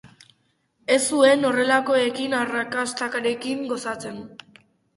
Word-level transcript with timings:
Ez 0.95 0.97
zuen 1.13 1.45
horrelakoekin, 1.49 2.35
arrakastarekin 2.39 3.65
gozatzen. 3.73 4.21